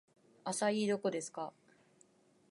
[0.45, 1.53] アサイーどこですか